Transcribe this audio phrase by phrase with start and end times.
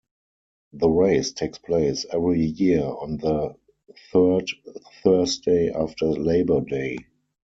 [0.73, 3.53] The race takes place every year on the
[4.11, 4.49] third
[5.03, 6.97] Thursday after Labor Day.